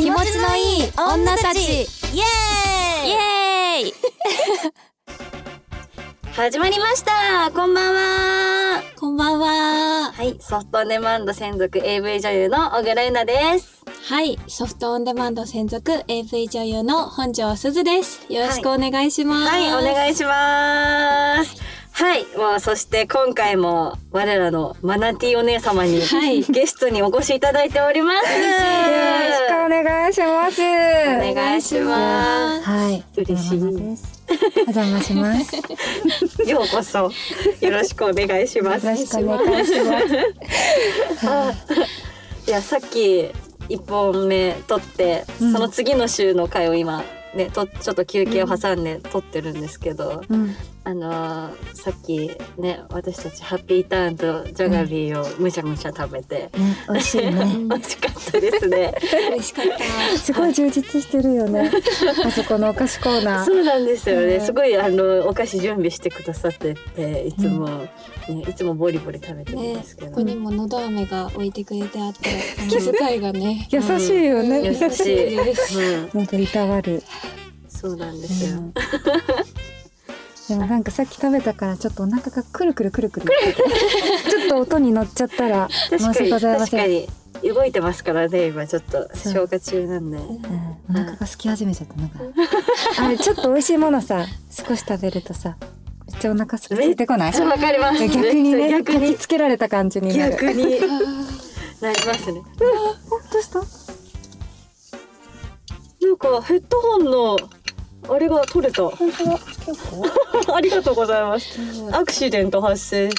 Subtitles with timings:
[0.00, 1.60] 気持ちのいい女たち。
[1.60, 3.10] イエイ。
[3.10, 3.94] エーイ。
[6.32, 7.50] 始まりました。
[7.54, 8.82] こんばんは。
[8.98, 10.10] こんばんは。
[10.10, 13.84] はい、ソフトオンデマンド専属 AV 女優の小倉優奈です。
[14.10, 18.24] はいソフトオンデマンド専属 AV 女優の本庄すずです。
[18.30, 19.50] よろしくお願いします。
[19.50, 21.79] はい、お願いします。
[22.00, 28.32] はい、もうそして今回も我らのマナティお姉様に、はいゲストにお越しいただいております。
[28.32, 28.54] よろ
[29.34, 30.62] しくお願いします。
[30.62, 32.62] お願いします。
[32.62, 33.04] はい。
[33.18, 34.24] 嬉しいです。
[34.56, 35.56] お邪魔します。
[36.48, 37.10] よようこそ
[37.60, 38.86] よろしくお願いします。
[38.86, 41.28] ろしくお願いします。
[41.28, 41.52] あ
[42.48, 43.30] いやさっき
[43.68, 47.04] 一本目撮って、うんその次の週の回を今
[47.34, 50.56] ねとちょっと休憩を挟んで撮ってるんですけど、うん。
[50.82, 57.32] あのーさっきね私たちハッピーターンとジャガビーをむしゃむしゃ食べて、ね、美味しいね。
[57.68, 58.94] 美味しかったですね。
[59.30, 59.64] 嬉しかっ
[60.12, 61.70] たすごい充実してるよね。
[62.24, 63.44] あそこのお菓子コーナー。
[63.44, 64.36] そうなんですよね。
[64.36, 67.90] うんすごいあのお菓子準備してくださってていつも、ね
[68.48, 72.30] いつもボリボリ食べてるんねですけど、ここにものど飴が置いてくれてあって
[72.68, 74.62] 気遣いがね優しいよね。
[74.64, 74.82] 優しい。
[74.84, 75.04] 優しい
[75.36, 77.02] ですうん、本当いたわる。
[77.68, 78.60] そうなんですよ。
[80.54, 83.26] うんでもなんかさっき食べたからちょっとお腹がくるくるくるくる。
[84.30, 86.80] ちょっと音に乗っちゃったら申し訳ございません。
[86.80, 90.16] 確かに動いてますからね今ちょっと消化中なんで。
[90.16, 90.24] うん
[90.90, 92.18] お腹が空き始めちゃったのか
[92.98, 93.06] な。
[93.06, 95.56] あれちょっと美味しいものさ少し食べるとさ
[96.10, 97.40] めっちゃお腹すいてこない？
[97.40, 98.06] わかります。
[98.08, 100.32] 逆にね逆に焼き付けられた感じになる。
[100.32, 100.80] 逆にあ
[101.86, 102.42] なりますね。
[102.58, 103.60] どうした？
[106.02, 107.36] なんかヘッドホンの
[108.08, 108.82] あれが取れた。
[108.88, 109.38] 本当だ。
[110.56, 111.60] ありがとうございます。
[111.60, 113.10] ーアクシデント発生。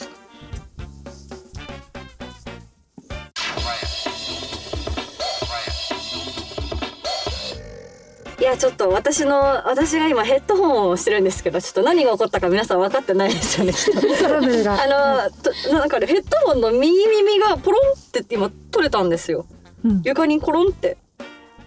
[8.41, 13.73] いやちょっと私の私が今ヘッドホンをしてるんですけどちょっと何が起こったか皆さん分かってないですよね
[14.19, 14.81] トラブルが。
[14.81, 14.87] あ
[15.27, 19.45] のとなんかねヘッドホンの右耳がポロンって今取れたんですよ
[19.85, 20.97] うん床にコロンって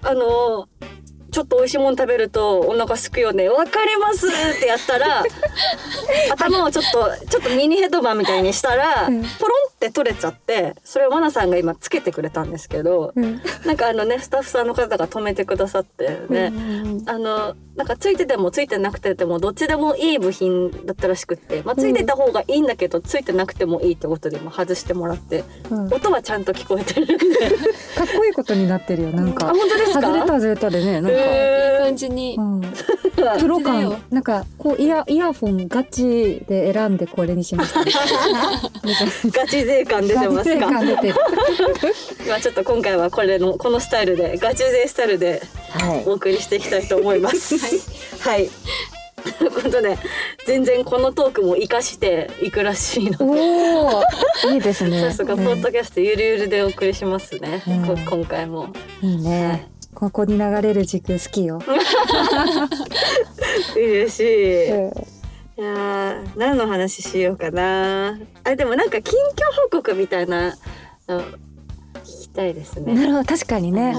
[0.02, 0.68] あの
[1.34, 3.48] ちょっと美味しいもの食べるとお腹すくよね。
[3.48, 5.24] わかりますってやったら
[6.30, 9.20] 頭をちょっとちょっとミニヘッドバンみたいにしたら、うん。
[9.20, 13.42] ポロンって取れちゃってそれをマナさんが今つけてくれたんですけど、うん。
[13.64, 16.52] なんかあのねスタッフさんの方が止めてくださってね、
[17.06, 27.18] あのなんかついててもついてなくてもどっちでもいい部品だったらしくって、まあ、ついてた方がいいんだけど、ついてなくてもいいってことで今外してもらってうん音はちゃんと聞こえてる
[27.96, 29.46] かっこいいことになってるよなんあか。
[29.46, 30.00] 本当ですか？
[30.02, 31.10] 外れた外れたでねなんか。
[31.10, 37.90] いいえ感じにうん、プーロ感なんかこうイヤイヤフォンガチで選んでこれにしました、ね。
[39.32, 41.14] ガチ勢感出てますガチか感出てる。
[42.28, 45.40] まあちょっと今回はこれのこのスタイルでガチ勢スタイルではい。
[46.06, 47.56] お送りしていきたいと思います。
[48.28, 48.48] はい。
[49.38, 49.96] ということで
[50.46, 53.40] 全然このトークも活かしていくらしいので。
[54.54, 55.00] いいですね。
[55.00, 57.62] さすがポッドキャストゆるゆるでお送りしますね。
[57.66, 58.68] うんこ今回も。
[59.02, 59.68] うんいいね。
[59.94, 61.60] ここに流れる軸好きよ。
[63.76, 64.24] 嬉しい。
[64.24, 64.92] いうん
[65.56, 68.18] やー何の話しようかな。
[68.42, 70.56] あでもなんか近況報告みたいな
[72.34, 72.94] たいですね。
[72.94, 73.94] なるほど確かにね。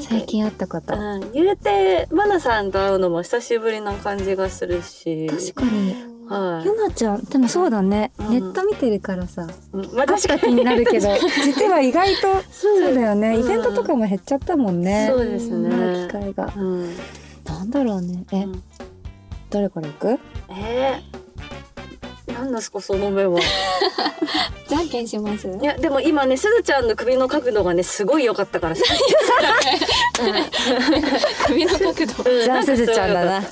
[0.00, 0.94] 最近あったこと。
[0.94, 5.26] うん、言うてマナさんと会うのも久しぶりな感じがするし。
[5.54, 5.94] 確かに。
[6.28, 6.66] はい。
[6.66, 11.06] ゆなちゃんでもそうだね、うんネット見てるからさうんまあ確か気になるけど
[11.44, 16.08] 実は意外とそうだよね、うんイベントとかも減っちゃったもんねそうですね。
[16.08, 16.96] 機会がうん。
[17.44, 18.62] なんだろうねえ、うん
[19.50, 20.18] どれから行く？
[20.50, 21.25] えー、
[22.26, 23.40] 何ですかその目は。
[24.68, 25.48] じゃんけんします？
[25.48, 28.76] いやでも今ねすずちゃんの首の角度がねすごい良かったから。
[31.46, 32.30] 首の角度。
[32.30, 32.44] うん。
[32.44, 33.42] じゃあすずちゃんだな。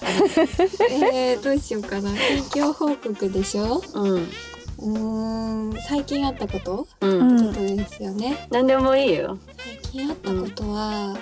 [0.90, 2.10] えー、どうしようかな。
[2.50, 3.82] 近況報告でしょ？
[3.94, 4.28] うん。
[4.76, 6.88] うーん最近あったこと？
[7.00, 7.06] う。
[7.06, 8.48] うんんことですよね。
[8.50, 9.38] 何でもいいよ。
[9.56, 11.16] 最近あったことは、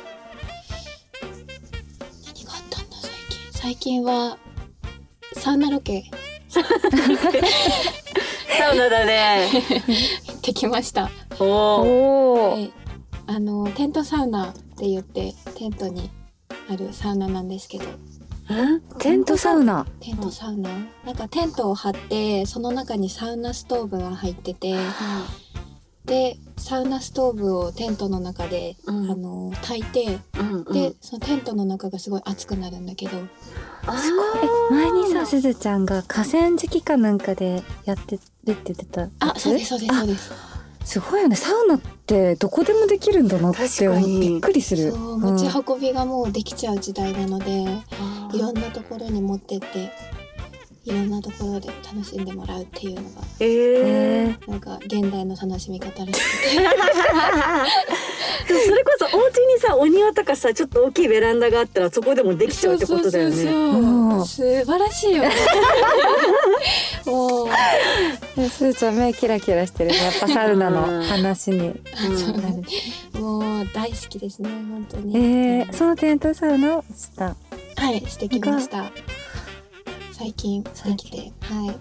[2.25, 3.53] 何があったんだ最近？
[3.53, 4.39] 最近は
[5.37, 6.05] サウナロケ
[6.53, 6.61] サ
[8.71, 9.49] ウナだね。
[10.27, 11.11] 行ってきました。
[11.39, 12.51] おお。
[12.53, 12.73] はい。
[13.27, 16.11] あのテントサウナって言ってテントに
[16.71, 17.85] あるサウナなんですけど。
[18.99, 19.87] テントサウナ？
[20.01, 20.69] テントサウナ、
[21.07, 24.75] なんかテントを張ってその中にサウナストーブが入ってて
[26.05, 29.11] でサウナストーブをテントの中で、うん。
[29.11, 30.73] あの焚いてうんうん。
[30.73, 33.19] で、そのテントの中がすごい熱くなるんだけど。
[33.87, 33.97] あ
[34.71, 39.09] え前にさすずちゃんが河川敷かなんかでやってるって言ってた。
[39.21, 40.33] あそうですそうですそうです。
[40.85, 41.37] すごいよね。
[41.37, 44.91] サウナってどこでもできるんだなってびっくりする。
[44.91, 47.63] そう持ち運びがもうできちゃう時代なので、
[48.35, 49.93] いろんなところに持ってって
[50.85, 54.51] いろんなところで楽しんでもらうっていうのがええー。
[54.51, 56.57] なんか現代の楽しみ方らしくて。
[58.49, 63.43] でもそれこそお家にさお庭とかさちょっと大きいベランダがあったらそこでもできちゃうってことだよね。
[63.45, 65.23] うん素晴らしいよ。
[65.23, 65.31] ね
[67.07, 67.49] もう。
[68.37, 69.91] ー、すーちゃん目キラキラしてる。
[69.91, 71.69] ねやっぱサウナの話に。
[71.69, 75.17] うんそうなるもう大好きですね本当に。
[75.17, 77.37] えー、そのテントサウナをした。
[77.77, 78.91] はいしてきました
[80.23, 81.77] 最近してきてはい。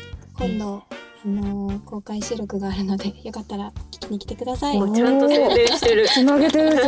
[0.50, 0.84] 今度
[1.24, 4.80] あのー公開収録があるので よかったら聞きに来てください。
[4.80, 6.08] もうちゃんと宣伝してる。
[6.12, 6.72] つなげてる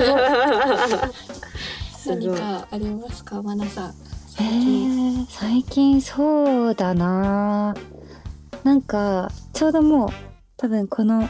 [2.07, 3.39] 何かありますか？
[3.43, 3.89] マナさん。
[3.91, 3.93] え
[4.35, 7.75] 最近、ー、最近そうだな。
[8.63, 10.09] なんかちょうどもう
[10.57, 11.29] 多分このく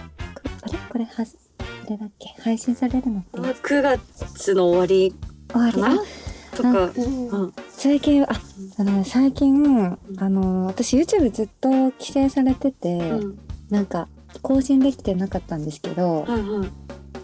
[0.64, 0.78] あれ？
[0.90, 2.30] これはじあれだっけ？
[2.42, 3.38] 配信されるのって。
[3.40, 5.14] 9月の終わり
[5.52, 6.00] 終わり？
[6.56, 6.70] とか。
[6.70, 7.28] うん。
[7.28, 7.54] うん
[7.84, 8.28] 最近あ
[8.78, 13.40] あのね最近あの私 YouTube ずっと規制されてて、うん。
[13.70, 14.08] なんか
[14.42, 16.72] 更新できてなかったんですけど、うんうん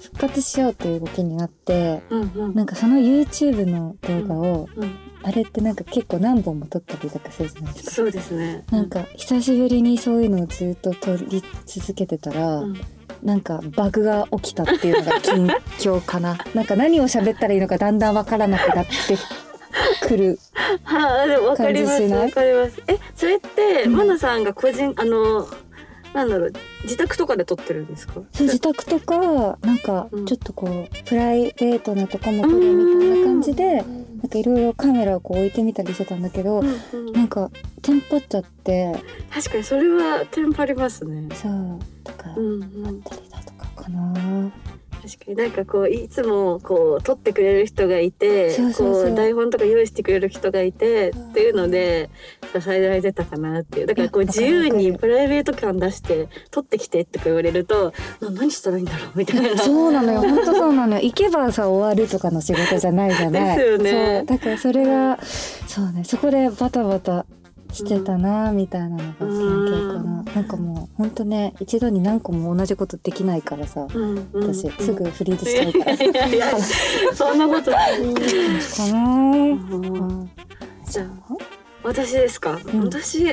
[0.02, 2.56] 復活しようっていう動きになってうんうん。
[2.56, 7.92] なんかその YouTube の動画を、うんあれってなんか結構何本も撮ったりとかするじゃないですか。
[7.92, 8.66] そうですね。
[8.72, 12.82] なんか久しぶりにそういうのをずっと撮り続けてたら、うん。
[13.24, 15.48] なんかバグが起きたっていうのが近
[15.78, 16.38] 況かな。
[16.54, 19.18] なんか何を喋ったらいいのかだんだんわからなくなって
[20.08, 20.40] くる。
[20.84, 22.02] はあでもわかります。
[22.04, 22.82] わかります。
[22.88, 23.96] えそれって、うん。
[23.96, 25.48] マナさんが個人あの
[26.14, 28.14] なんだろう自宅とかで撮ってるんですか？
[28.16, 30.26] そう自宅とかなんかうん。
[30.26, 33.86] ちょっとこうプライベートなとこも撮るみたいな感じでなん
[34.30, 37.14] かいろいろカメラをこう置いてみたりしてたんだけどうんうん。
[37.14, 37.52] なんか
[37.82, 38.96] テンパっちゃって。
[39.32, 41.30] 確かにそれはテンパりますね。
[41.36, 41.80] そう。
[42.04, 42.88] とかうんうん。
[42.88, 44.52] あったりだとかかな
[45.10, 49.06] 確かになんかこういつもこう撮ってくれる人がいてそうそうそう。
[49.08, 51.30] こう台本とか用意してくれる人がいてうん。
[51.32, 52.10] っていうので
[52.60, 53.88] 支えられてたかなっていう。
[53.88, 59.58] だからこう自由にプライベート感出して撮ってきてって言われるとな何したらいいんだろうみたいな。
[59.58, 60.22] そうなのよ。
[60.22, 61.02] 本当そうなのよ。
[61.02, 63.58] 行けばさ終わるとかの仕事じゃないじゃない。
[63.58, 64.24] ですよね。
[64.28, 64.38] そう。
[64.38, 66.04] だからそれがそうね。
[66.04, 67.26] そこでバタバタ
[67.72, 76.58] してたなみたいなのが近況かな、なんかもう本当ね一度に何個も同じことできないからさうんうん私すぐフリーズしちゃうから、いやいや
[77.14, 78.00] そんなことない。
[78.00, 79.00] かな。
[79.00, 80.30] うん。
[80.90, 81.08] じゃあ
[81.84, 83.24] 私ですか、うん私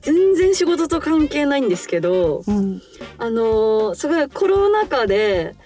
[0.00, 2.80] 全然仕事と関係ないんですけどうん。
[3.18, 5.56] あのーすごいコロナ禍で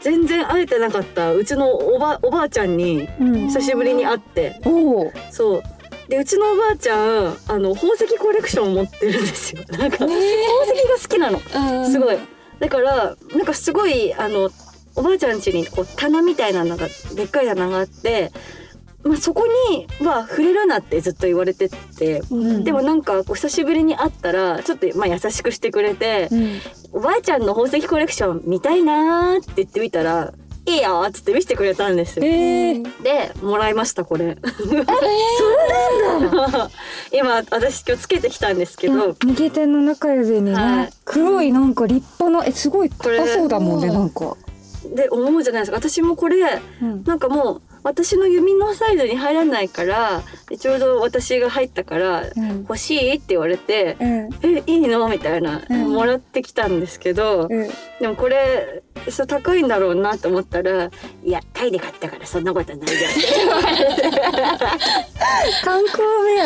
[0.00, 3.34] 全然会えてなかったうちのおばおばあちゃんにうん。
[3.48, 4.60] 久しぶりに会って。
[5.30, 5.62] そう
[6.08, 9.62] でうちのおばあちゃんあの宝石コレクションを持ってるんですよ。
[9.70, 11.38] なんか宝石が好きなの。
[11.38, 11.90] うん。
[11.90, 12.18] すごい。
[12.60, 14.50] だからなんかすごいあの
[14.96, 18.30] おばあちゃん家にこう棚みたいなのがでっかい棚があって、
[19.02, 22.64] まあ、そこには触れるなってずっと言われててうん。
[22.64, 26.60] でもなんかこう久しぶりに会ったらちょっとまあ優しくしてくれてうん
[26.92, 30.32] 「おばあちゃんの宝石コレクション見たいな」って言ってみたら
[30.66, 32.24] 「いいよ」っつって見せてくれたんですよ。
[32.24, 34.36] えー、でもらいましたこれ。
[37.12, 39.16] 今私今日つけてきたんですけど。
[39.24, 40.90] 右手の中指にね、はい。
[41.04, 44.36] 黒いなんか立派なえすごい高そうだもんねなんか、
[44.94, 45.76] で思うじゃないですか。
[45.76, 52.60] 私もこれうん、なんかもう私の指のサイズに入らないからでちょうど私が入ったからうん。
[52.60, 55.92] 欲しいって言われてうん「えいいの?」みたいな、うん。
[55.92, 57.68] もらってきたんですけど、うん。
[58.00, 60.90] でもこれそう高いんだろうなと思ったら
[61.24, 62.86] 「いやタイで買ったからそんなことないよ」
[65.62, 66.02] 観光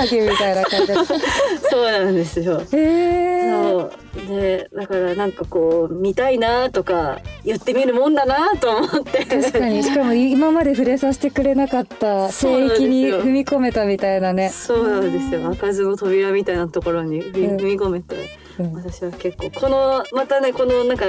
[0.09, 0.93] 土産みたいな感じ。
[1.71, 2.61] そうなんですよ。
[2.73, 3.93] えー、そう。
[4.29, 9.25] でだからなんかこう見たいなとか言ってみるもんだなと思って。
[9.25, 9.83] 確かに。
[9.83, 14.51] しかも今まで触れさせてくれなかった聖域に踏み込めたみたいなね。
[14.51, 15.43] そうなんですよ。
[15.49, 21.05] 開かずの扉みたいなところに踏み込めて、うん私は結構このまたねこのなんか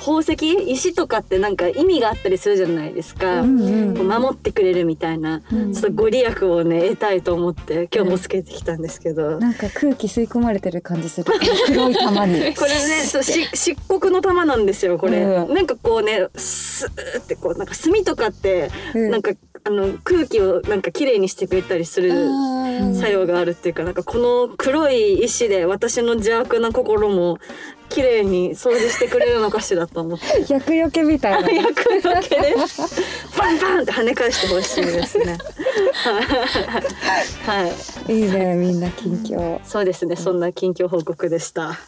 [0.00, 4.08] 宝石石とかってなんか意味があったりするじゃないですか、うんうん。
[4.08, 5.72] 守ってくれるみたいな、うん。
[5.72, 11.30] ちょっとご利益をね得たいと思って今日もつけてきたんですけど、なんか空気吸い込まれてる感じする。
[11.66, 12.54] 黒い玉に。
[12.56, 15.54] これねそうし漆黒の玉なんですよこれ、うん。
[15.54, 19.10] なんかこうねスーってこうなんか炭とかって、うん。
[19.10, 19.32] なんか
[19.64, 22.59] あの空気をなんか綺麗にしてくれたりするうん
[22.94, 27.38] 作用があるっていうかなんかこの黒い石で私の邪悪な心も
[27.90, 30.46] 綺麗に掃除してくれるのかしらと思って。
[30.52, 32.54] 厄除けみたいな 役だけで
[33.36, 35.36] パンパンって跳ね返してほしいですね。
[37.44, 37.66] は
[38.08, 40.16] い、いいねみんな近況そうですね。
[40.16, 41.78] そんな近況報告でした。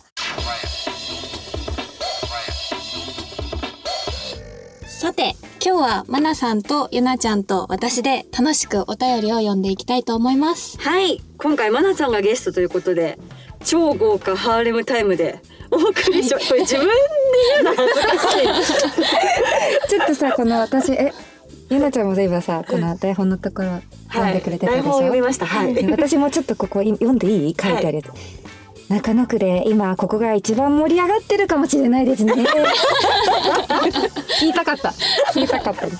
[5.02, 10.78] さて今日はまなさんとゆなちゃんと私で楽しくお便りを読んでいきたいと思います。
[10.78, 11.20] はい。
[11.38, 13.18] 今回まなちゃんがゲストということで
[13.64, 15.40] 超豪華ハーレムタイムで
[15.72, 16.92] お送りしまこれ自分で
[17.64, 17.82] 言うの。
[17.82, 21.12] 恥ずかしいちょっとさこの私え
[21.68, 23.80] ゆなちゃんもそういえばさこの台本のところ
[24.12, 25.46] 読んでくれてたでしょ、台本を読みました。
[25.46, 25.90] はい。
[25.90, 27.56] 私もちょっとここい読んでいい？
[27.60, 28.12] 書いてあるやつ、
[28.92, 32.34] 中野区で今ここが一番盛り上がってるかもしれないですね。
[34.40, 34.92] 言いたかった。
[35.34, 35.86] 言いたかった。
[35.86, 35.90] は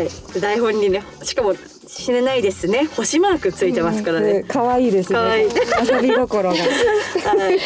[0.00, 0.40] い。
[0.40, 1.54] 台本にねしかも
[1.86, 2.86] 死ねないですね。
[2.96, 5.18] 星マークついてますからね、可愛いですね。
[5.18, 5.48] 可愛い。
[5.48, 6.56] 遊び心が。
[6.58, 7.58] はい、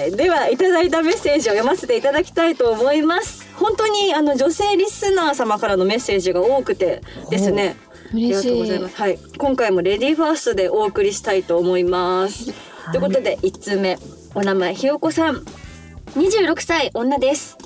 [0.00, 3.46] はい、ではいただいたメッセージを読ませていただきたいと思います。
[3.56, 7.76] 本当にあの女性リスナー様からのメッセージが多くてですね
[8.14, 8.96] あり嬉がとうごしいざいます。
[8.96, 12.52] はい、今回もレディーファーストでお送りしたいと思います。
[12.92, 13.98] ということで一通目
[14.34, 15.36] お名前ひよこさん、
[16.14, 17.56] 26歳女です。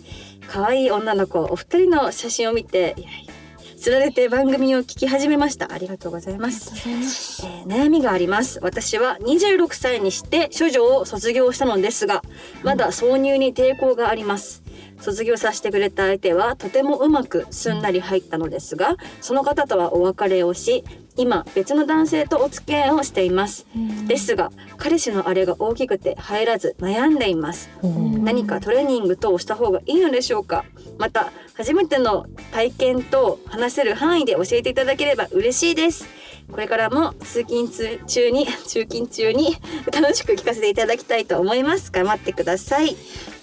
[0.48, 3.34] 可愛い女の子お二人の写真を見ていやいや
[3.78, 5.72] つられて番組を聞き始めました。
[5.72, 6.72] ありがとうございます。
[6.88, 7.38] えー
[7.68, 12.22] 悩みがあります私は26歳にして処女を卒業したのですが
[12.62, 14.62] まだ挿入に抵抗があります
[15.00, 20.84] 卒業させてくれた相手はとてもうまくすんなり入ったのですがその方とはお別れをし
[21.16, 23.66] 今別の男性とお付き合いをしています。
[24.06, 27.70] ですが彼氏のあれが大きくて入らず悩んでいます。
[27.82, 28.24] うん。
[28.24, 30.64] 何かトレーニング等をした方がいいのでしょうか？
[30.96, 36.06] また初めての体験と話せる範囲で教えていただければ嬉しいです。
[36.50, 39.56] これからも通勤通中に通勤中に
[39.92, 41.90] 楽しく聞かせていただきたいと思います。
[41.90, 42.96] 頑張ってください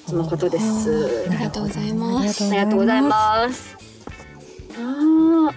[0.07, 1.25] とのことです。
[1.29, 2.43] ありがとうございます。
[2.45, 3.75] ありがとうございます。
[4.77, 5.51] あ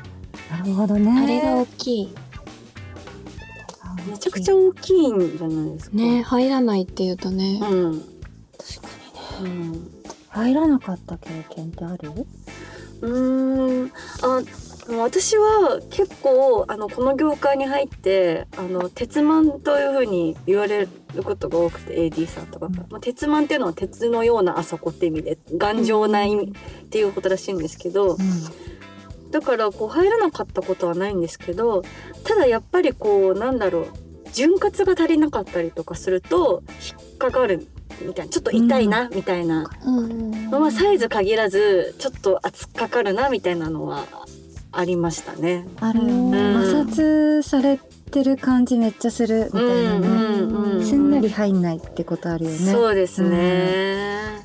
[0.50, 1.23] なるほどね。
[1.23, 2.14] あれが大きい。
[4.07, 5.97] ーめちゃくちゃ大きいんじゃないですか。
[5.97, 7.61] ね入らないっていうとね。
[7.62, 8.00] うん。
[8.57, 8.88] 確か
[9.43, 9.50] にね。
[9.50, 9.90] うん。
[10.28, 12.12] 入らなかった経験ってある？
[13.02, 13.93] うーん。
[14.23, 14.43] あ
[14.97, 22.68] 私は結構あのこの業界に入ってあの鉄マンというふうに言われることが多くて AD さんとか。
[22.68, 26.54] が、まあ、鉄マンっていうのは鉄のようなあそこって意味で頑丈な意味
[26.85, 28.16] っていうことらしいんですけど
[29.30, 31.83] だからこう入らなかったことはないんですけど
[32.25, 33.87] ただやっぱりこうなんだろう
[34.33, 36.62] 潤滑が足りなかったりとかすると
[37.00, 37.66] 引っかかる
[38.00, 39.68] みたいなちょっと痛いなみたいな。
[39.85, 40.50] うん。
[40.50, 44.04] まあ、サイズ限らずちょっと厚っかかるなみたいなのは
[44.79, 45.67] ありましたね。
[45.81, 46.01] ある。
[46.03, 46.31] うん。
[46.31, 47.79] 摩擦され
[48.13, 52.57] てる感じめっちゃするみたいなね、うんすんなり入んないってことあるよね。
[52.59, 54.39] そうですね。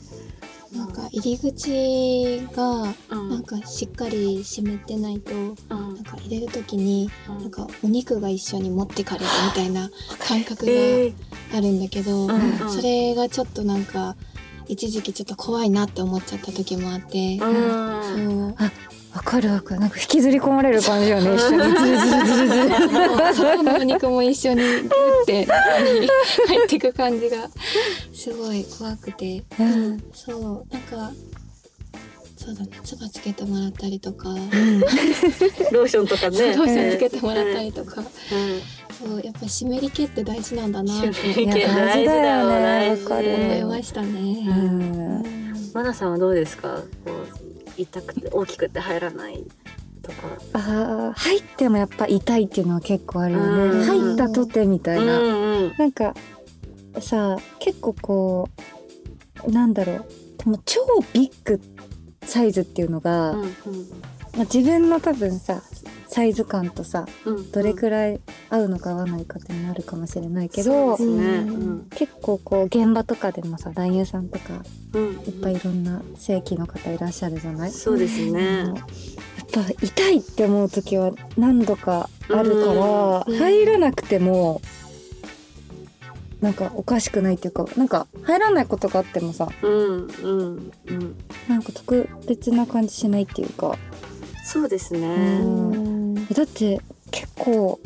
[0.75, 3.29] なんか入り口がうん。
[3.29, 5.55] なんかしっかり閉めてないとうん。
[5.69, 7.37] なんか入れる時にうん。
[7.37, 9.91] なんかお肉が一緒に持ってかれるみたいな
[10.27, 11.15] 感覚えが
[11.59, 12.69] あるんだけど、うんうん。
[12.71, 14.15] それがちょっとなんか
[14.67, 18.55] 一時期ちょっと怖いなって思っちゃった時もあって、ーうん。
[18.55, 18.69] そう
[19.13, 19.81] わかるわかる。
[19.81, 21.57] なんか引きずり込まれる感じよね 一緒に。
[21.57, 22.67] ズルズルズルズル
[23.35, 24.89] そこのお肉も一緒にグ
[25.23, 27.47] ッて入っていく感じが
[28.13, 30.03] すごい怖くて、うん。
[30.13, 31.11] そうなんか
[32.35, 34.29] そうだね唾つけてもらったりとか、
[35.71, 36.55] ローションとかね。
[36.55, 38.05] ローションつけてもらったりとか、うん。
[39.09, 41.13] そうやっぱ湿り気って大事なんだなって。
[41.13, 43.35] 湿り気大事だよねわかる。
[43.35, 44.09] 思いましたね。
[44.09, 45.23] うんうん。
[45.73, 46.81] マナさんはどうですか？
[47.05, 47.22] こう
[47.77, 49.43] 痛くて大きくて入らない
[50.01, 50.17] とか。
[50.53, 53.79] あー入ってもやっぱ痛いっていうのは結構あるようん。
[53.79, 56.13] ね入ったとてみたいな、うんうんなんか
[56.99, 58.49] さ結構こ
[59.47, 60.05] うなんだろう。
[60.37, 60.81] でも超
[61.13, 61.59] ビッグ
[62.23, 63.55] サイズっていうのが、うん
[64.35, 65.61] まあ、自分の多分さ
[66.07, 67.51] サイズ感とさうん。
[67.51, 71.25] どれくらい合うのか合わないかっていうのもあるかもしれないけど、そうですね。
[71.39, 71.73] ううん。
[71.79, 74.63] ん結構こう現場とかでもさ男優さんとか
[74.93, 75.11] うん。
[75.11, 78.75] いっぱいいろんな正規の方いらっしゃるじゃない、そうですあねの。
[78.75, 78.85] やっ
[79.51, 83.37] ぱ痛いって思う時は何度かあるから、うん。
[83.37, 84.61] 入らなくても
[86.41, 90.07] なんかおかしくないっていうかなんか入らないことがあってもさうん。
[90.07, 90.71] うん。
[90.87, 91.15] うん。
[91.47, 93.77] なんか特別な感じしないっていうか
[94.43, 96.25] そうですうね。
[96.33, 96.79] だって
[97.11, 97.79] 結構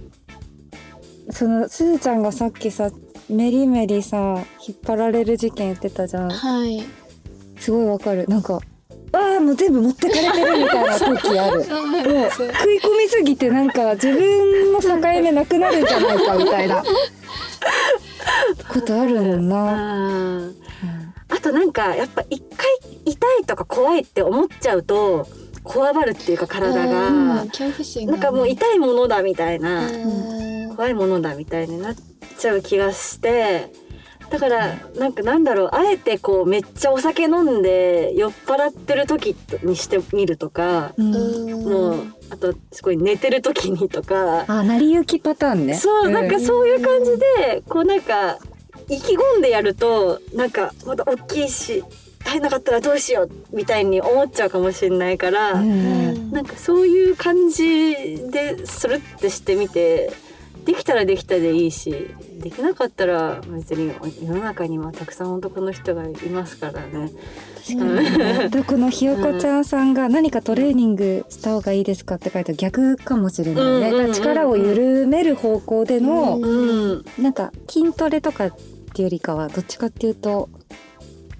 [1.29, 2.89] そのすずちゃんがさっきさ
[3.29, 6.29] メリメリさ引っ張られる事件言ってたじゃん。
[6.29, 6.83] はい。
[7.59, 8.25] すごいわかる。
[8.27, 8.59] なんか
[9.13, 11.63] あーもう全部持ってかれてるみたいな 時ある。
[11.63, 12.47] そうもう食い
[12.79, 16.83] 込みすぎてなんか自分の境目なくなるんじゃないかみたいな。
[18.73, 19.73] ことあるもんな。
[19.73, 20.55] うん。
[21.29, 22.67] あとなんかやっぱ一回
[23.05, 25.27] 痛いとか怖いって思っちゃうと
[25.67, 27.45] こわばるっていうか体うんが。
[27.45, 29.85] なんかもう痛いものだみたいな。
[29.85, 30.75] うん。
[30.75, 31.95] 怖いものだみたいになっ
[32.37, 33.71] ちゃう気がして。
[34.29, 35.69] だからなんかなんだろう。
[35.73, 41.11] あえてこうめっちゃお酒飲んで酔っ払ってる時にしてみるとか、うん。
[41.63, 45.75] もうあとすごい寝てる時にとか、あ成り行きパターンね。
[45.75, 48.37] そうなんかそういう感じでこうなんか
[48.89, 51.83] 意気込んでやるとなんかまだ大きいし
[52.27, 56.31] 入んなかったらどうしようみたいに思っちゃうかもしれないから、うん。
[56.31, 57.95] なんかそういう感じ
[58.31, 60.11] でするってしてみて
[60.65, 67.09] できたらできたでいいしできなかったら別に世の中にはたくさん男の人がいますからね。
[67.65, 78.53] 確かに このひよこちゃんさんが何かトレーニングした方がいいですかって書いて逆かもしれないね、うんうん力を緩める方向での、うん、なんか筋トレとかっ
[78.93, 80.49] ていうよりかはどっちかっていうと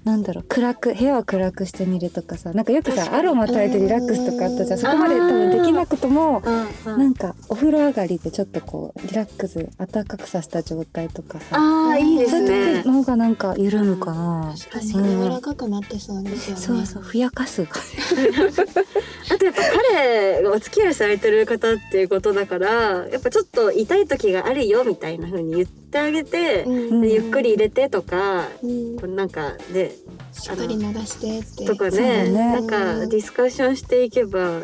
[0.08, 4.78] なんだろう暗く部屋を暗くしてみるとかさなんかよくさアロマ焚いてリラックスとかあったじゃん。
[4.78, 4.78] うん。
[4.78, 6.42] そこまで多分できなくとも
[6.86, 11.56] うんなんかお風呂上がりでちょっとこうリラックス暖かくさせた状態とかさ。
[11.58, 12.86] ああいいでそうすねいう時。
[12.88, 14.92] の方がなんか緩むかな、確かに。
[14.92, 16.62] 柔らかくなってそうですよね。
[16.62, 17.82] そうそうふやかす感
[19.30, 19.62] あとやっぱ
[19.92, 27.00] 彼がお付き合いされてる方っていうことだからやっぱちょっと痛い時があるよみたいな風に言ってあげて、うん。
[27.00, 29.16] でゆっくり入れてとか、うん。
[29.16, 29.92] なんかで
[30.32, 31.64] しっかり流してって。
[31.64, 32.32] とかねね。
[32.32, 34.62] なんかディスカッションしていけば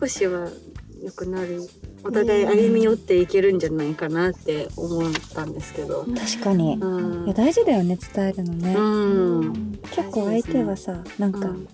[0.00, 0.48] 少しは
[1.02, 1.62] 良くなる。
[2.04, 6.04] お互い歩み寄っていけるんじゃないかなって思ったんですけど。
[6.04, 7.24] 確かに、うん。
[7.24, 9.72] いや大事だよね伝えるのね、うん。
[9.90, 11.68] 結構相手はさなんかうん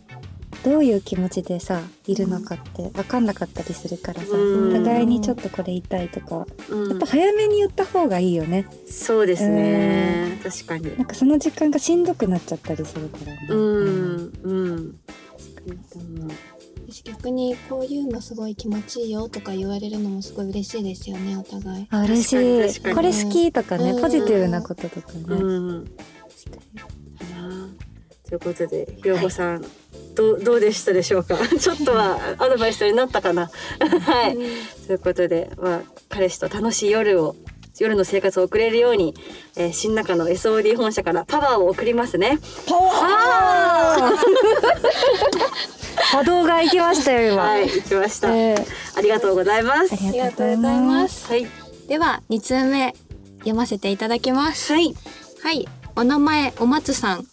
[0.64, 4.72] どういう気持ちでさいるのかって分かんなかったりするからさ、うん。
[4.72, 6.88] 互いにちょっとこれ言いたいとかうん。
[6.88, 8.66] やっぱ早めに言った方がいいよね。
[8.88, 10.40] そうですね。
[10.42, 10.96] 確かに。
[10.96, 14.32] なんかその時間がしんどくなっちゃったりするからね、うん。
[14.42, 15.00] うん。
[16.88, 21.86] 私逆にこういうのすごい気持ちいいよとか言われるのもすごい嬉しいですよねお互い。
[21.90, 22.36] あ嬉しい。
[22.36, 22.94] 確かに確かに。
[22.94, 24.00] これ好きとかね、うん。
[24.00, 25.34] ポジティブなこととかね、う
[25.80, 25.96] ん
[28.28, 29.64] ということでひろこさん、
[30.14, 31.36] どうどうでしたでしょうか？
[31.36, 33.50] ちょっとはアドバイスになったかな？
[33.78, 34.36] はい、
[34.86, 37.36] ということで、まあ、彼氏と楽しい夜を
[37.78, 39.14] 夜の生活を送れるように、
[39.56, 42.38] えー新中の SOD 本社からパワーを送りますね。
[42.66, 44.16] パワー
[45.96, 48.34] 波動が行きましたよ今、はい、行きました。
[48.34, 49.92] えーありがとうございます。
[49.92, 51.30] あありりがとうございまますす。
[51.30, 51.46] はい、
[51.88, 52.94] では2通目
[53.40, 54.72] 読ませていただきます。
[54.72, 54.94] はい、
[55.42, 57.26] はい、お名前お松さん。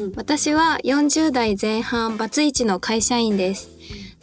[0.00, 3.70] うん私は40代前半バツイチの会社員です。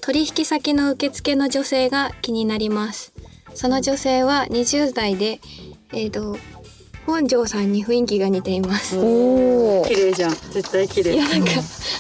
[0.02, 3.14] 取引先の受付の女性が気になります。
[3.54, 5.40] その女性は20代で、
[5.94, 6.38] えっ、と
[7.06, 8.98] 本庄さんに雰囲気が似ています。
[8.98, 11.16] おお綺麗じゃん、絶対綺麗。
[11.16, 11.52] いや、なんか、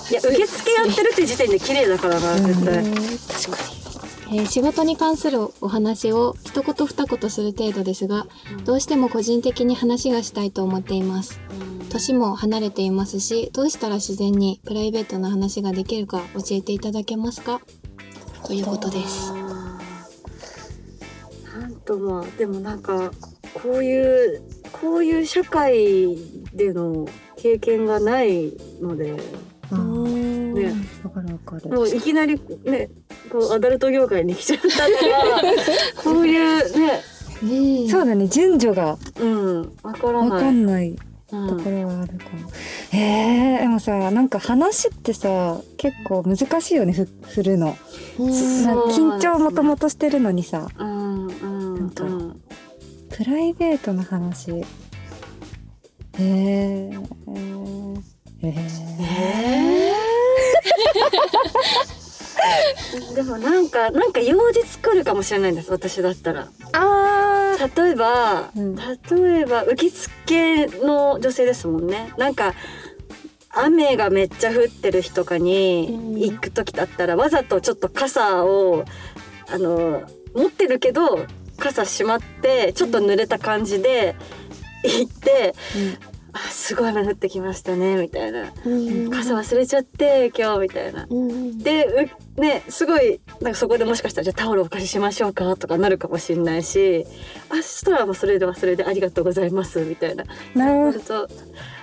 [0.09, 3.78] 受付やってるって時点で綺麗だからな、絶対。
[4.31, 8.27] えー仕事に関するお話を一言二言する程度ですが、
[8.63, 11.39] どうしても個人的に話がしたいと思っています。
[11.89, 17.59] 年も離れていますし、どうしたら自然にプライベートな話ができるか教えていただけますか？
[18.45, 19.33] ということです。
[19.33, 19.89] な
[21.67, 23.11] んとまあでもなんか
[23.55, 26.15] こういうこういう社会
[26.53, 29.15] での経験がないので、
[29.71, 30.53] うん。
[30.53, 30.71] ね、
[31.03, 31.67] わかるわかる。
[31.69, 32.91] もういきなりね
[33.31, 35.41] こうアダルト業界に来ちゃったから
[36.03, 37.01] こういうね
[37.41, 40.41] うんそうだね順序がうんわからわない。
[40.41, 40.95] かんない
[41.31, 42.49] うんところはあるかも。
[42.91, 47.77] えー、でもさなんか話ってさ結構難しいよねふ振るの。
[48.17, 52.41] うん緊張もともとしてるのにさうんうんなんかうん
[53.09, 54.51] プライベートな話。
[56.21, 58.01] えー、えー、
[58.43, 59.93] え
[63.15, 66.45] でもなんかなんか用事作るかもしれないんです私だったら。
[66.45, 67.83] ー、あー。
[67.83, 68.75] 例えば、うん。
[68.75, 72.13] 例えば受付の女性ですもんね。
[72.17, 72.53] なんか
[73.49, 78.85] 雨がめっちゃ降ってる日とかに行く時だったら、わざとちょっと傘を
[79.51, 81.25] あの持ってるけど
[81.57, 84.15] 傘しまってちょっと濡れた感じで
[84.83, 85.55] 行って
[86.33, 91.07] 「あすごい雨降ってきましたね」みたいなうん「傘忘れちゃって今日」みたいな。
[91.09, 97.05] うんでうねすごいなんかそこでもしかしたらじゃあタオルお借りしましょうかとかなるかもしれないし
[97.49, 100.23] あそしたらもうそれではそれでありがとうございますみたいな
[100.55, 101.27] なるほど。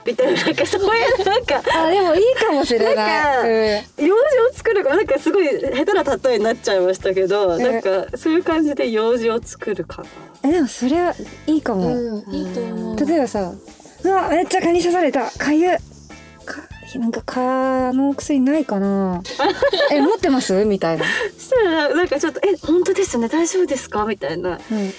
[0.07, 3.03] みたいななんかそういうなんかあでもいいかもしれなんか
[3.43, 3.51] ない。
[3.99, 10.09] うん用事を作るかなんかすごい下手な例えになっちゃいましたけどなんかそういう感じで用事を作るかな。
[10.49, 11.15] えでもそれは
[11.47, 11.89] いいかも。
[11.89, 13.07] うんいいと思う。
[13.07, 13.53] 例えばさ
[14.07, 15.31] 「うわめっちゃ蚊に刺された。
[15.31, 15.69] かゆ。
[15.69, 15.73] っ
[16.45, 16.63] か
[16.99, 19.21] なんか蚊の薬ないかな。
[19.91, 21.05] え持ってます?」みたいな、
[21.37, 23.29] そしたらなんかちょっと「え本当ですね。
[23.29, 24.59] 大丈夫ですか?」みたいな。
[24.71, 24.93] うん、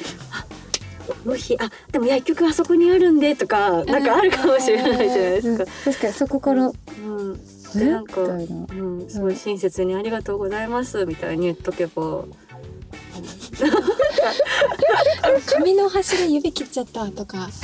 [1.23, 5.65] 無比あでも薬局あそこにあるんでとかなんかあるかもしれないじゃないですか。
[5.85, 6.67] 確かにそこから。
[6.67, 6.73] うん、
[7.75, 7.79] え？
[7.79, 11.05] でなんか、うん、すごい親切にありがとうございます。
[11.05, 12.25] みたいに言っとけば。
[15.47, 17.49] 髪の端で指切っちゃったとか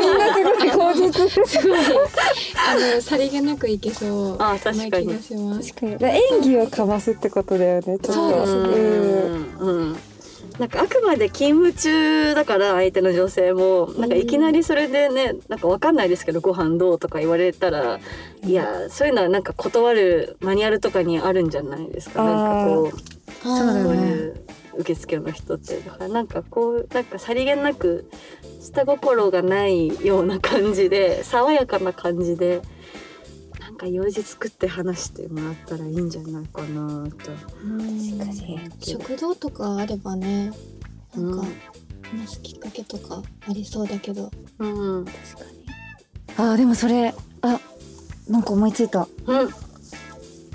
[0.00, 4.36] みんなすごい口実すごいあのさりげなくいけそう。
[4.38, 5.06] あ確かに。
[5.06, 5.74] な気がします。
[5.74, 6.16] 確かに。
[6.34, 7.82] 演技をかますってことだよね。
[7.82, 8.30] ちょっとそう。
[8.30, 9.58] ですねうん。
[9.58, 9.96] うん。
[10.58, 17.98] なんかあくまで勤務中だから相手の女性もなんかいきなりそれでねなんかわかんないですけどご飯どうとか言われたら
[18.44, 22.22] いやそういうのはなんか断るマニュアルとかにあるんじゃないですか。
[22.22, 22.98] なんかこう。
[23.42, 23.82] そうだね。
[23.82, 24.44] そういう
[24.78, 25.78] 受付の人って。
[25.80, 28.10] だからなんかこうなんかさりげなく
[28.60, 32.62] 下心がないような感じで爽やかな感じで
[33.60, 37.16] なんか用事作って話してもらったらいいんじゃないかなと。
[37.16, 38.70] 確かに。
[38.80, 40.52] 食堂とかあればね
[41.14, 42.20] なんかうん。
[42.20, 44.30] 話すきっかけとかありそうだけど。
[44.58, 45.08] うん、うん、
[46.36, 47.60] あーでもそれあ
[48.28, 49.08] なんか思いついた。
[49.26, 49.50] 今の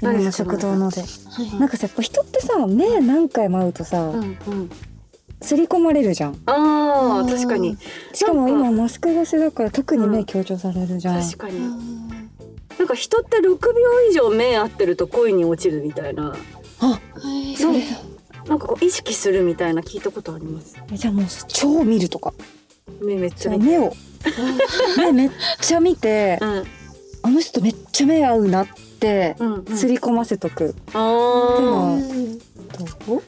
[0.01, 1.01] 何ですか食堂ので。
[1.01, 4.69] はいなんかさやっぱ人ってさ目何回も会うとさうんうん、
[5.41, 6.41] 刷り込まれるじゃん。
[6.45, 7.77] ああ確かに。
[8.13, 11.57] しかも今マスク越しだから特に目強調されるじゃん、確かに。
[11.57, 12.07] うん
[12.77, 13.57] なんか人って6秒
[14.09, 16.35] 以上目合ってると恋に落ちるみたいな。
[16.79, 17.73] はいそう
[18.47, 20.75] なんかこう意識するみたいな聞いたことあります。
[20.91, 22.33] えじゃあもう超見るとか。
[23.01, 23.65] 目めっちゃ見て。
[23.65, 23.93] 目を。
[24.97, 26.63] 目めっちゃ見てうん。
[27.23, 28.71] あの人めっちゃ目合うなって
[29.39, 29.65] うんうん。
[29.65, 31.99] 刷り込ませとく、あうんう？
[32.01, 32.39] ん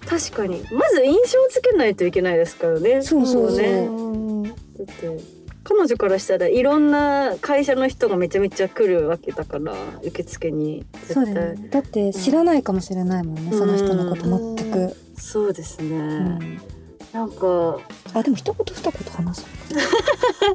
[0.06, 0.64] 確かに。
[0.72, 3.02] まず印象つけないといけないですからね。
[3.02, 3.58] そうそうそう。
[3.62, 4.54] ねうんだっ
[4.86, 10.86] て彼女からしたらいろんな会社の人がめちゃめちゃ来るわけだから受付に。
[11.08, 11.26] 絶対。
[11.26, 11.68] そうだよね。
[11.70, 16.60] だって知らないかもしれないもんね、その人のこと全く、そうですね、うん。
[17.14, 17.80] なんか
[18.14, 19.42] あでも一言二言話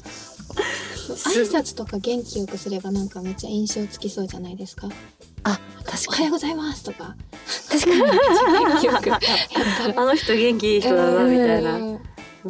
[0.05, 0.34] す
[1.13, 4.89] 挨拶とか元気よくすればなんかめっちゃ印象つきそうじゃないですか？
[5.45, 7.15] あお確はようございますとか。
[7.71, 8.03] 確かに。
[9.97, 11.77] あの人元気いい人だなみたいな。
[11.77, 12.01] うん。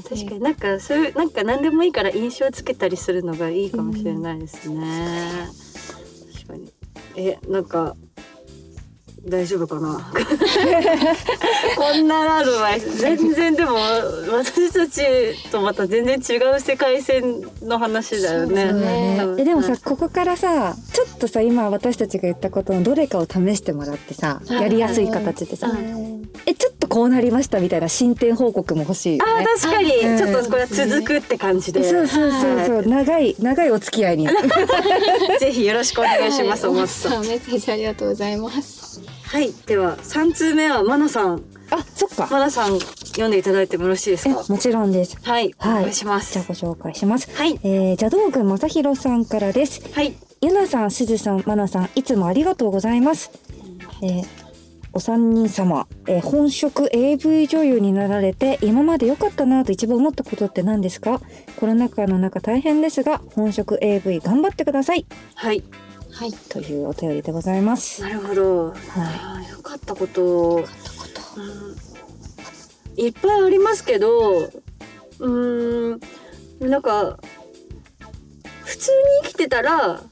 [0.03, 0.41] 確かに。
[0.41, 5.49] なんかそういうなんか何でもいいから印象つけたりするのがいいかもしれないですね。
[6.35, 6.73] 確かに。
[7.17, 7.97] えなんか
[9.27, 10.11] 大丈夫かな？
[11.77, 13.77] こんなアドバイス全然でも
[14.33, 18.73] 私たちとまた全然違う世界線の話だよね。
[18.73, 19.17] ね。
[19.19, 24.63] 多分えでもさここからさちょっとさ今私たちが言ったことのどれかを試してもらってさはい。
[24.63, 29.25] やりやすい形でさうんえちょっとこうなりましたみたいな進展報告も欲しいね。
[29.25, 30.19] ー確かに、うん。
[30.19, 32.87] ちょっとこれは続くって感じで、そうそうそうそう。
[32.87, 34.29] 長い長いお付き合いに。
[35.41, 36.67] ぜひよろしくお願いします。
[36.67, 36.77] はい。
[36.77, 37.25] お松さん。
[37.25, 38.84] メッセージありがとうございます
[39.35, 41.43] はい、では三通目はマナさん。
[41.71, 42.29] あそっか。
[42.31, 44.45] マナさん読んでいただいてもよろしいですか？
[44.49, 45.19] えもちろんです。
[45.25, 45.79] はい、はい。
[45.81, 46.35] お願いします。
[46.35, 47.29] じゃあご紹介します。
[47.37, 49.83] はい、えー、邪道軍正弘さんからです。
[49.93, 53.33] はい、ゆなさん、すずさん、まなさん、いつもありがとうございます。
[54.03, 54.45] えー
[54.97, 61.21] お三人様、えー本職 AV 女優になられて今まで良かったなと一番思ったことって何ですか？
[61.59, 65.05] コロナ禍の中大変ですが本職 AV 頑張ってください。
[65.35, 65.65] はい、
[66.15, 68.03] はいというお便りでございます。
[68.03, 68.67] なるほど。
[68.69, 70.63] はあーよかったこと。
[70.63, 71.45] 買ったことう
[73.01, 77.19] んいっぱいありますけど、うーん、なんか。
[78.65, 80.03] 普通に生きてたら。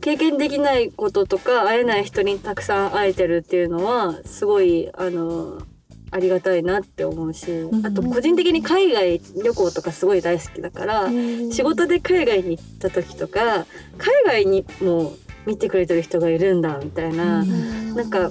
[0.00, 5.62] 経験できないこととか会えない人にたくさん会えてるっていうのはすごいあの
[6.10, 11.08] ありがたいなって思うし、んあと個人的に海外旅行とかすごい大好きだから、
[11.52, 13.64] 仕事で海外に行った時とか
[13.96, 15.12] 海外にも
[15.46, 18.30] 見てくれてる人がいるんだみたいな、うんなんか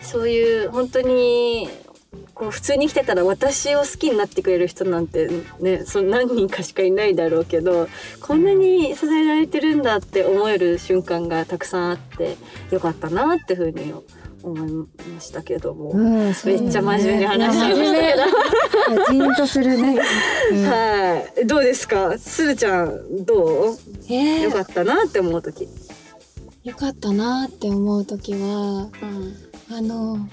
[0.00, 1.68] そういう本当に
[2.34, 5.28] こう普通に生きてたら私を好きになってくれる人なんて
[5.60, 7.88] ねその何人かしかいないだろうけど
[8.20, 12.36] こんなに支えられてるんだって思える瞬間がたくさんあって
[12.72, 13.94] よかったなっていうふうに
[14.42, 14.70] 思い
[15.14, 15.90] ましたけども。
[15.90, 19.04] うん、めっちゃ真面目に話しちゃいましたけど。
[19.12, 19.98] ジーンとするね。
[20.50, 23.76] う んはい、どうですか、するちゃん、どう？
[24.08, 25.68] えーよかったなって思う時。
[26.64, 29.76] よかったなって思う時はうん。
[29.76, 30.28] あの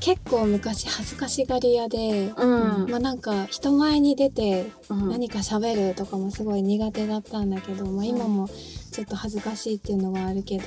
[0.00, 2.90] 結構昔恥ずかしがり屋で、うん。
[2.90, 5.08] まあなんか人前に出てうん。
[5.08, 8.48] 何か喋るとかもすごい苦手だったんだけど、まあ、今も
[8.92, 10.64] ちょっと恥ずかしいっていうのはあるけど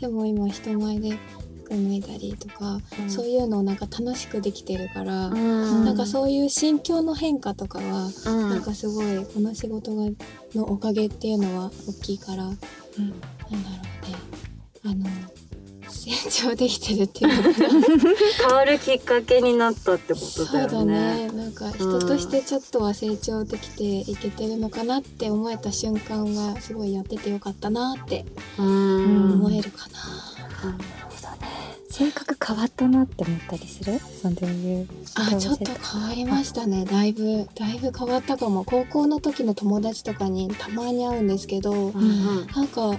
[0.00, 1.18] でも今人前で
[1.64, 3.10] 服脱いだりとか、うん。
[3.10, 5.84] そういうのをなんか楽しくできてるから、うん。
[5.84, 8.50] なんかそういう心境の変化とかは、うん。
[8.50, 10.04] なんかすごいこの仕事が
[10.54, 13.68] のおかげっていうのは大きいから、なんだろうね。
[14.84, 15.06] あの
[15.90, 17.68] 成長できてるっていうのかな。
[18.48, 21.28] 変わるきっかけになったってことそうだよだね。
[21.28, 28.24] ねなんか人としてちょっとは成長できていけてるのかなって思えた瞬間がすごいやっててよかったなって
[28.58, 29.32] うん。
[29.34, 29.98] 思えるかな、
[31.98, 33.98] 性格変わったなって思ったりする？
[33.98, 36.84] そういうあちょっと変わりましたね。
[36.84, 38.64] だいぶだいぶ変わったかも。
[38.64, 42.00] 高校の時の友達とかにたまに会うんですけど、うんう
[42.44, 42.46] ん。
[42.54, 42.92] なんか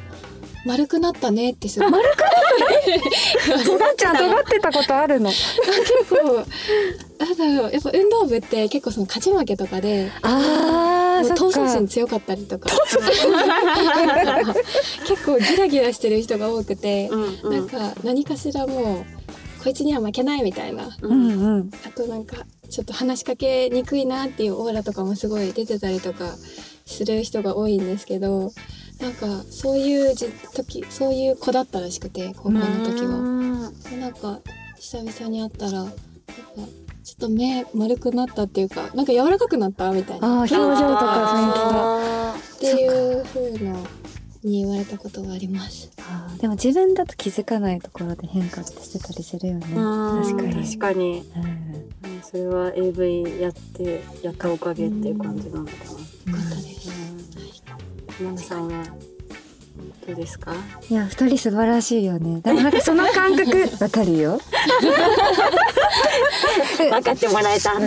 [0.65, 1.91] 丸くなったねってすごい。
[3.65, 5.29] 尖っちゃん尖ってたことあるの？
[5.31, 5.45] 結
[6.09, 6.45] 構
[7.19, 7.71] なんだろう。
[7.71, 10.41] やっぱ運動部って結構その勝ち負けとかであもう
[11.21, 12.69] 闘争心強かったりとか。
[15.07, 19.05] 結構ギラギラしてる人が多くて、うんなんか何かしらもう
[19.63, 20.87] こいつには負けないみたいな。
[21.01, 21.71] ううんんうん。
[21.85, 22.37] あとなんか
[22.69, 26.35] ちょっと話しかけにくいなっていうオーラとかもすごい出てたりとか
[26.85, 28.51] する人が多いんですけど
[28.99, 33.71] なんかそういうじ時そういう子だったらしくて高校の時は。
[33.89, 34.39] でなんか
[34.77, 35.93] 久々に会ったらなんか
[37.09, 40.27] ちょっと目丸くなったっていうかなんか柔らかくなったみたいな。
[40.41, 43.79] 表情とかあっていう風な
[44.43, 45.89] に言われたことがあります。
[46.39, 49.65] でも自分だと気づかないところで変化ってしてたりするよね。
[49.65, 50.21] ー。
[50.21, 50.65] 確かに。
[50.67, 51.23] 確かに。
[51.35, 51.43] うん。
[51.43, 55.77] うんそれは AV やってやったおかげっていう感じなのかな。
[55.79, 57.63] よかったです。
[58.21, 59.18] マナさんは？
[60.07, 60.53] どうですか？
[60.89, 62.41] いや二人素晴らしいよね。
[62.41, 64.39] でもなんかその感覚 わかるよ。
[66.77, 67.77] 分かってもらえた。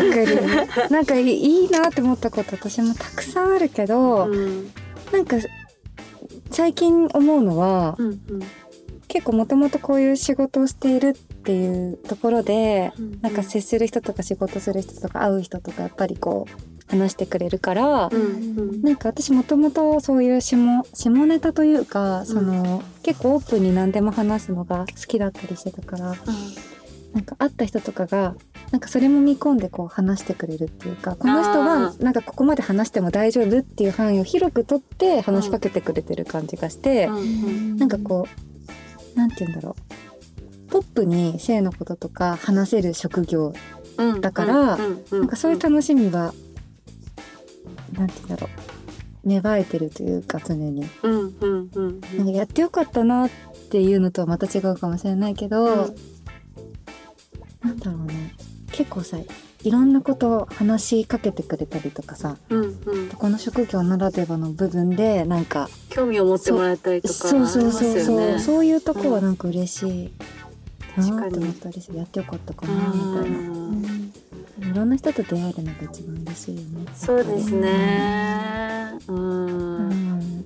[0.90, 4.70] なんかいいいなって思ったこと私もたくさんあるけど、うん。
[5.12, 5.37] なんか
[6.50, 8.20] 最近思うのはうんうん。
[9.09, 13.18] 結構もともとこういう仕事をしているっていうところでうん。
[13.20, 18.22] なんか接する人とか仕事する人とか会う人とかやっぱりこう話してくれるからうん。
[18.59, 20.57] うんなんか私もともとそういう下
[20.92, 26.14] 下ネタというかその、結構オープンに何でも話すのが好きだったりしてたから
[27.12, 28.35] なんか会った人とかが
[28.70, 37.76] なんかそれも見込んでこう話してくれるっていうかこの人あはなんかここまで話しても大丈夫っていう範囲を広く取って話しかけてくれてる感じがして、うんうん。
[37.76, 38.26] なんかこ
[39.14, 40.70] うなんて言うんだろう。
[40.70, 43.52] ポップに性のこととか話せる職業
[43.98, 45.20] うんだからうんうん。
[45.20, 46.33] なんかそういう楽しみが
[47.92, 48.48] なんて言うんだろ
[49.24, 49.28] う。
[49.28, 50.88] 芽生えてるというか常に。
[51.02, 53.31] うんうんうんなんかやってよかったなっ
[53.70, 55.96] ていうのとはまた違うかもしれないけど、うん。
[57.62, 58.35] なんだろうね。
[58.72, 59.18] 結構さ
[59.64, 63.09] いろんなことを話しかけてくれたりとかさうんうん。
[63.11, 68.38] この職業ならではの部分でなんか興味を持ってもらえたりとかそうそうそうそう、ね。
[68.38, 70.12] そういうとこはなんか嬉しい
[70.96, 72.81] な確かにって思ったりするやってよかったかなみ
[73.20, 73.38] たいな。
[73.38, 74.02] うん
[74.72, 76.87] いろんな人と出会えるのが一番嬉しいよね。
[76.94, 78.98] そうですね。
[79.06, 79.88] ううん。
[79.90, 80.44] ん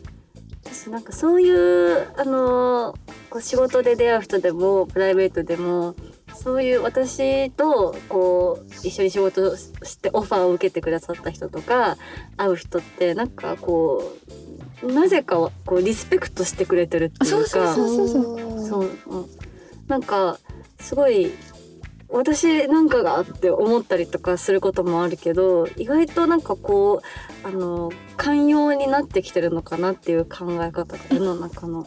[0.65, 2.95] 私なんかそういうあの
[3.31, 5.95] こう仕事で出会う人でもプライベートでも
[6.35, 11.97] そういう私とこう一緒に仕事をしてオファーを受けてくださった人とか
[12.37, 14.13] 会う人ってなんかこ
[14.83, 19.17] うなぜかこうリスペクトしてくれてるっていうかそうそうそうそう、う。
[19.21, 19.27] ん、
[19.87, 20.39] なんか
[20.81, 21.33] すごい
[22.17, 27.03] 私なんかがって思ったりとかすることもあるけど意外となんかこ
[27.45, 31.87] うあの寛容になってきてるのかなっていう考え方が世の中の。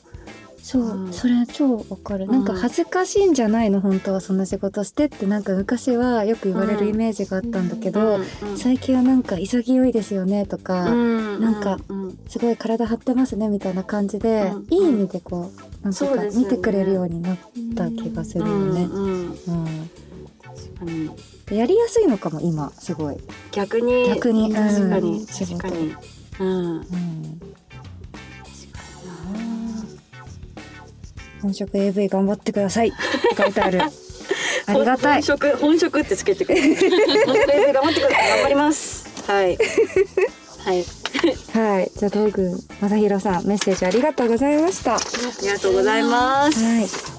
[0.61, 1.13] そう、うん。
[1.13, 5.25] それ超わかる、なんか恥ずかしいんじゃないの本当はそんな仕事してって。
[5.25, 12.19] なんか昔はよく言われるイメージがあったんだけど、うん最近はなんか潔いですよねとか、うんなんかうん。
[12.27, 15.49] すごい体張ってますねみたいな感じで、うんいい意味でこ
[15.81, 17.37] うなんていうか見てくれるようになっ
[17.75, 18.83] た気がするよね。
[18.83, 19.89] うん
[20.79, 23.17] 確かやりやすいのかも今すごい。
[23.51, 25.95] 逆に逆に確かうんに確かに、
[26.39, 27.39] うん、うん
[31.41, 32.91] 本職 AV 頑張ってください
[33.37, 33.81] 書いてある。
[34.67, 35.23] ありがたい本。
[35.23, 38.29] 職本職ってつけてくれ AV 頑張ってください。
[38.29, 39.07] 頑張ります。
[39.25, 39.57] はい。
[40.65, 40.85] はい。
[41.53, 44.91] はい、じゃあ道具正弘さんメッセージありがとうございました。
[44.91, 46.59] はありがとうございます。
[47.15, 47.18] い。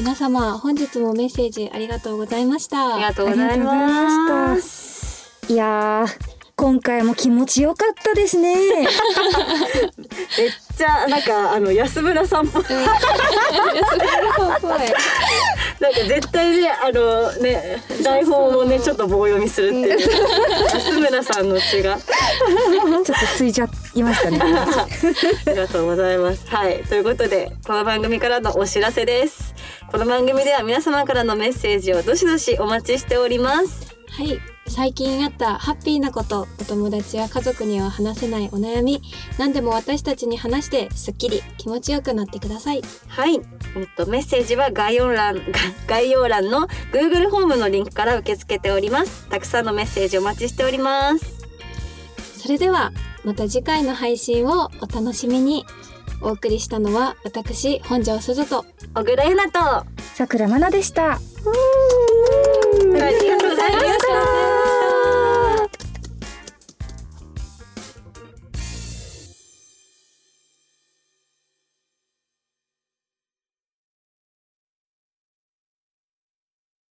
[0.00, 4.54] 皆様本日もメッセージありがとうございましたありがとうございま。
[4.54, 8.54] ますいやー今回も気持ちよかったですね。
[8.54, 8.86] めっ
[10.74, 12.62] ちゃなんかあの安村さんっぽい。
[12.62, 12.74] そう
[14.60, 19.98] そうなんか絶対ねあのね台本をねちょっと棒読みするっていう
[20.72, 21.98] 安村さんの血が。
[21.98, 24.38] ちょっとついちゃいましたね。
[24.40, 24.86] あ
[25.50, 26.46] りがとうございます。
[26.46, 26.82] はい。
[26.84, 29.54] ということで、この番組からのお知らせです。
[29.90, 33.96] この番組では皆様からのメッセージをどしどしお待ちしております。
[34.08, 34.38] はい。
[34.68, 39.02] 最近あったハッピーなことお友達や家族には話せないお悩み
[39.36, 42.82] 何でも私たちに話してすっきり気持ちよくなってください。
[43.08, 43.42] はい、えっ
[43.96, 45.42] と、メッセージは概要欄が
[45.88, 49.26] 概要欄の Google ホームのリンクから受け付けております。
[49.28, 51.24] たくさんのメッセージお待ちしております。
[52.38, 52.92] それでは
[53.24, 55.66] また次回の配信をお楽しみに
[56.22, 61.12] お送りしたのは私本庄すずと小倉優奈とさくらまなでした。
[61.12, 61.18] あ
[63.10, 64.49] りがとうございました